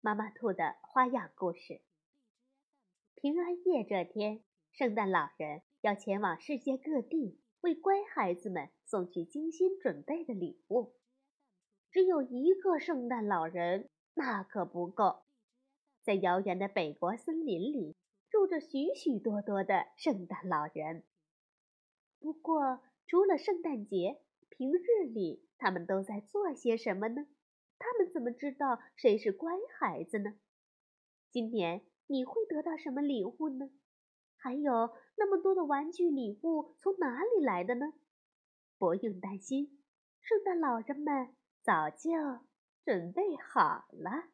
[0.00, 1.80] 妈妈兔的花样故事。
[3.14, 10.94] 平安夜这天，圣诞老人要前往世界各地，为乖孩子们送去精心准备的礼物。
[11.90, 15.22] 只有一个圣诞老人，那可不够。
[16.02, 17.96] 在遥远的北国森林里，
[18.30, 21.04] 住着许许多多的圣诞老人。
[22.20, 27.26] 不过，除了圣诞节，平日里他们都在做些什么呢？
[27.78, 30.34] 他们怎么知道谁是乖孩子呢？
[31.30, 33.70] 今年你会得到什么礼物呢？
[34.36, 37.92] 还有那么多的玩具礼物从哪里来的呢？
[38.78, 39.82] 不用担心，
[40.20, 42.10] 圣诞老人们早就
[42.84, 44.28] 准备好了。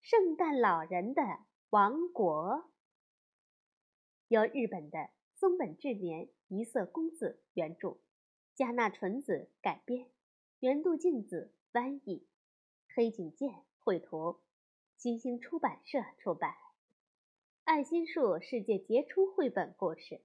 [0.00, 1.22] 圣诞老人的
[1.70, 2.70] 王国，
[4.28, 7.98] 由日本的松本智年、一色公子原著，
[8.54, 10.08] 加纳纯子改编。
[10.60, 12.26] 圆度镜子翻译，
[12.94, 14.40] 黑井健绘图，
[14.96, 16.54] 新星出版社出版。
[17.64, 20.22] 爱心树世界杰出绘本故事。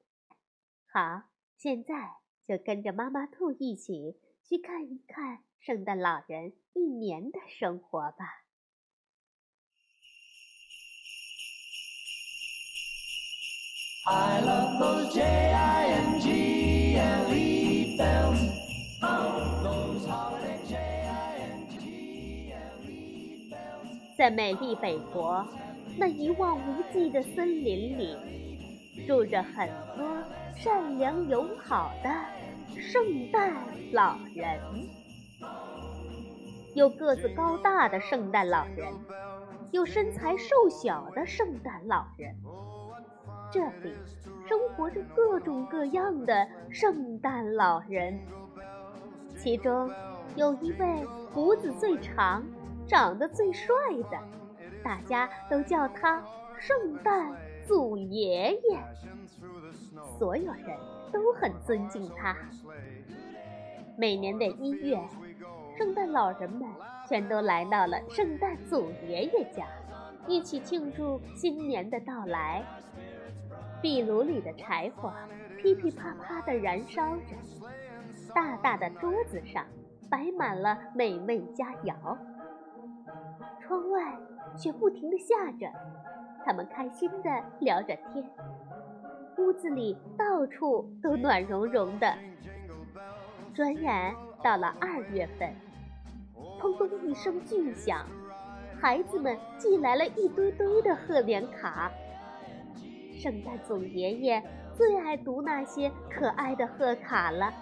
[0.85, 1.23] 好，
[1.57, 8.45] 现在就跟着妈妈兔一起去看一看圣诞老人一年的生活吧。
[14.05, 16.00] I love those J I N.
[24.21, 25.43] 在美丽北国，
[25.97, 28.15] 那一望无际的森林里，
[29.07, 30.15] 住着很多
[30.55, 32.09] 善良友好的
[32.79, 33.01] 圣
[33.31, 33.51] 诞
[33.91, 34.59] 老人。
[36.75, 38.93] 有个子高大的圣诞老人，
[39.71, 42.31] 有身材瘦小的圣诞老人。
[43.51, 43.91] 这里
[44.47, 48.19] 生活着各种各样的圣诞老人，
[49.35, 49.89] 其中
[50.35, 51.03] 有一位
[51.33, 52.43] 胡子最长。
[52.91, 53.73] 长得最帅
[54.11, 54.19] 的，
[54.83, 56.21] 大家都叫他
[56.59, 57.33] 圣诞
[57.65, 58.77] 祖爷爷。
[60.19, 60.77] 所有人
[61.09, 62.35] 都很尊敬他。
[63.97, 64.99] 每年的一月，
[65.77, 66.67] 圣诞老人们
[67.07, 69.65] 全都来到了圣诞祖爷爷家，
[70.27, 72.61] 一起庆祝新年的到来。
[73.81, 75.13] 壁炉里的柴火
[75.57, 77.37] 噼噼啪啪地燃烧着，
[78.35, 79.65] 大大的桌子上
[80.09, 82.17] 摆满了美味佳肴。
[83.71, 84.17] 窗外
[84.57, 85.71] 却不停地下着，
[86.43, 87.29] 他们开心地
[87.61, 88.29] 聊着天，
[89.37, 92.13] 屋子里到处都暖融融的。
[93.53, 95.55] 转眼到了二月份，
[96.59, 98.05] 砰砰一声巨响，
[98.77, 101.89] 孩子们寄来了一堆堆的贺年卡。
[103.13, 104.43] 圣诞总爷爷
[104.73, 107.53] 最爱读那些可爱的贺卡了，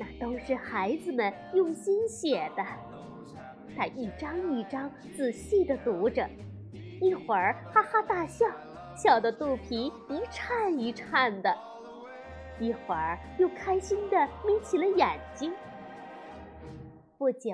[0.00, 2.91] 那都是孩子们用心写的。
[3.76, 6.28] 他一张一张仔细地读着，
[7.00, 8.46] 一会儿哈哈大笑，
[8.96, 11.50] 笑得肚皮一颤一颤的；
[12.60, 15.52] 一会儿又开心地眯起了眼睛。
[17.18, 17.50] 不久，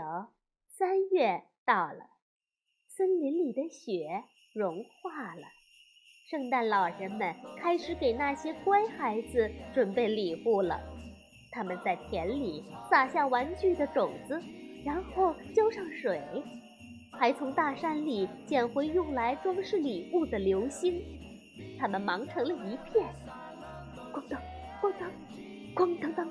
[0.67, 2.11] 三月到了，
[2.87, 4.25] 森林里的雪
[4.55, 5.43] 融化了，
[6.31, 10.81] 圣诞老人们开始给那些乖孩子准备礼物了。
[11.51, 14.41] 他们在田里撒下玩具的种子。
[14.85, 16.23] 然后浇上水，
[17.13, 21.03] 还从大山里捡回用来装饰礼物的流星。
[21.79, 23.07] 他们忙成了一片，
[24.13, 24.41] 咣当，
[24.81, 25.11] 咣当，
[25.75, 26.29] 咣当当。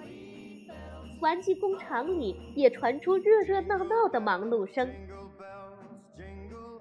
[1.19, 4.87] 玩具工厂里也传出热热闹闹的忙碌声。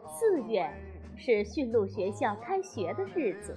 [0.06, 0.70] 四月
[1.16, 3.56] 是驯鹿学校开学的日子，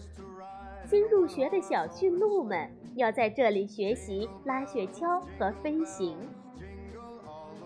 [0.85, 6.17] 新入学的小驯鹿们要在这里学习拉雪橇和飞行。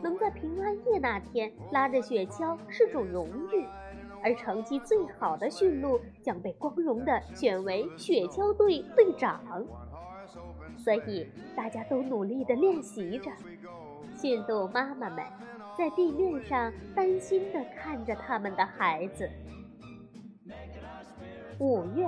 [0.04, 3.66] 能在平安夜那天拉着雪橇是种荣誉，
[4.22, 9.42] 而成绩最好的驯鹿将被光荣地选为雪橇队队长。
[10.78, 13.32] 所以大家都努力地练习着。
[14.14, 15.24] 驯鹿妈妈们
[15.78, 19.30] 在地面上担心地看着他们的孩子。
[21.60, 22.08] 五月，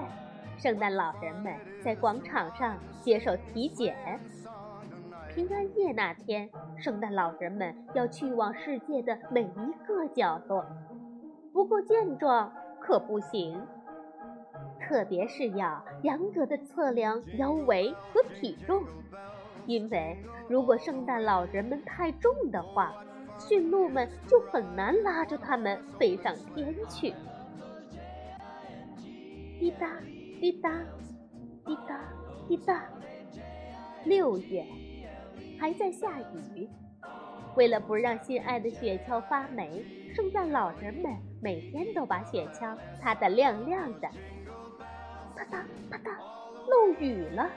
[0.58, 1.54] 圣诞老人们
[1.84, 3.96] 在广场上接受体检。
[5.36, 10.66] 平安夜那天，圣诞老人们要去往世界的每一个角落，
[11.52, 12.50] 不过健壮
[12.80, 13.62] 可不行。
[14.80, 18.82] 特别是要严格的测量腰围和体重，
[19.66, 20.18] 因为
[20.48, 22.94] 如果圣诞老人们太重的话，
[23.38, 27.14] 驯鹿们就很难拉着他们飞上天去。
[29.60, 30.00] 滴答
[30.40, 30.72] 滴答
[31.66, 32.00] 滴答
[32.48, 32.86] 滴答，
[34.06, 34.66] 六月
[35.60, 36.70] 还在下雨。
[37.56, 41.12] 为了不让心爱的雪橇发霉，圣诞老人们
[41.42, 44.10] 每天都把雪橇擦得亮亮的。
[45.36, 46.18] 啪嗒啪嗒，
[46.68, 47.50] 漏雨了，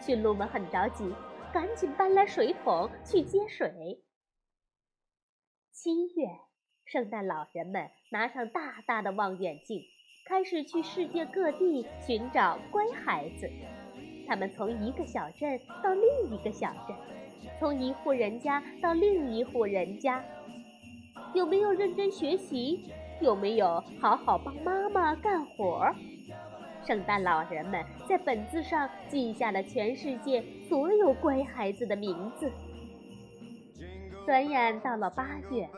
[0.00, 1.14] 驯鹿们很着急，
[1.52, 4.02] 赶紧搬来水桶去接水。
[5.70, 6.28] 七月，
[6.84, 9.82] 圣诞老人们拿上大大的望远镜，
[10.26, 13.50] 开始去世界各地寻找乖孩子。
[14.28, 16.96] 他们从一个小镇到另一个小镇。
[17.58, 20.24] 从一户人家到另一户人家，
[21.34, 22.90] 有没有认真学习？
[23.20, 25.88] 有没有好好帮妈妈干活？
[26.84, 32.50] 圣诞老人们在本子上记下了全世界所有乖孩子的名字。
[34.26, 35.68] 转眼到了八月，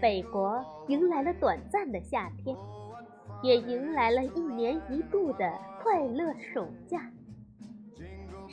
[0.00, 2.56] 北国迎来了短暂的夏天，
[3.42, 5.52] 也迎来了一年一度的
[5.82, 7.10] 快乐暑假。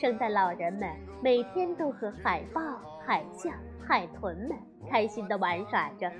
[0.02, 0.90] 圣诞老人们
[1.22, 2.60] 每天都和海豹、
[3.06, 3.54] 海象、
[3.86, 4.58] 海豚们
[4.90, 6.10] 开心地玩耍着。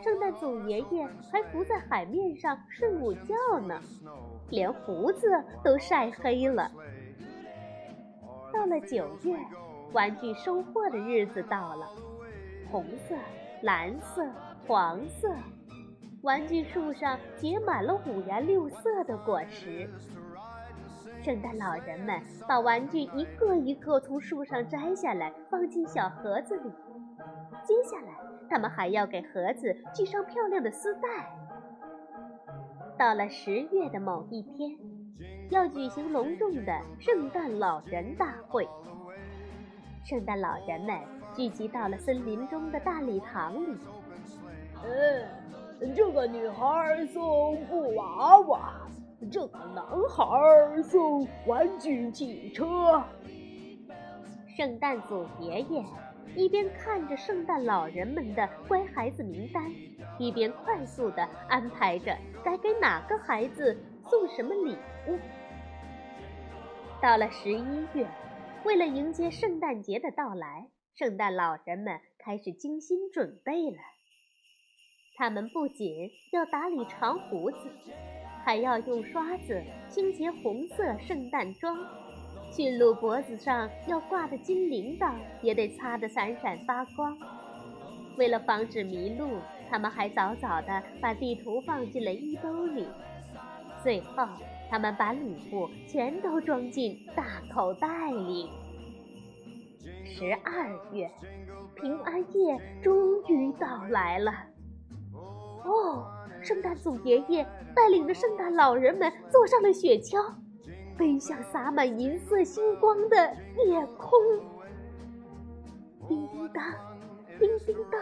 [0.00, 3.34] 圣诞祖爷爷还浮在海面上睡午觉
[3.66, 3.80] 呢，
[4.48, 5.26] 连胡子
[5.64, 6.70] 都晒黑了。
[8.52, 9.36] 到了九月，
[9.90, 11.88] 玩具收获的日子到了。
[12.70, 13.16] 红色、
[13.62, 14.24] 蓝色、
[14.68, 15.28] 黄色，
[16.22, 19.90] 玩具树上结满了五颜六色的果实。
[21.22, 26.70] 圣诞老人们把玩具一个一个从树上摘下来，放进小盒子里。
[27.64, 28.12] 接下来，
[28.50, 31.30] 他们还要给盒子系上漂亮的丝带。
[32.98, 34.76] 到了十月的某一天，
[35.50, 38.68] 要举行隆重的圣诞老人大会。
[40.04, 40.98] 圣诞老人们
[41.32, 43.78] 聚集到了森林中的大礼堂里。
[44.84, 48.72] 嗯，这个女孩送布娃娃。
[49.30, 53.02] 这个男孩送玩具汽车。
[54.56, 55.84] 圣诞祖爷爷
[56.36, 59.70] 一边看着圣诞老人们的乖孩子名单，
[60.18, 63.76] 一边快速地安排着该给哪个孩子
[64.08, 64.76] 送什么礼
[65.08, 65.18] 物。
[67.00, 68.06] 到了十一月，
[68.64, 73.78] 为了迎接圣诞节的到来，圣诞老人们开始精心准备了。
[75.16, 77.56] 他们不仅要打理长胡子。
[78.44, 81.78] 还要用刷子清洁红色圣诞装，
[82.50, 87.16] 驯鹿脖子上要挂的金铃铛也得擦得闪闪发光。
[88.16, 89.38] 为了防止迷路，
[89.70, 92.86] 他们还早早地把地图放进了衣兜里。
[93.82, 94.26] 最后，
[94.68, 98.50] 他们把礼物全都装进大口袋里。
[100.04, 101.10] 十二月，
[101.80, 104.32] 平安夜终于到来了。
[105.64, 106.21] 哦。
[106.42, 110.34] 圣诞祖爷爷带领着圣诞老人们坐上了雪橇，
[110.96, 113.16] 飞向洒满银色星光的
[113.64, 114.18] 夜空。
[116.08, 116.64] 叮叮当，
[117.38, 118.00] 叮叮当，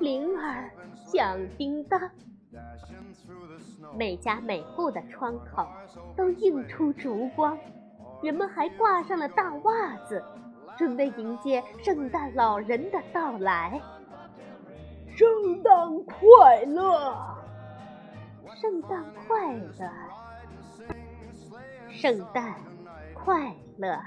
[0.00, 1.98] 铃儿响叮当。
[3.96, 5.66] 每家每户的窗口
[6.14, 7.58] 都映出烛光，
[8.22, 10.22] 人们还挂上了大袜子，
[10.76, 13.80] 准备迎接圣诞老人的到来。
[15.16, 15.72] 圣诞
[16.04, 17.35] 快乐！
[18.58, 19.90] 圣诞快乐，
[21.90, 22.54] 圣诞
[23.14, 24.00] 快乐。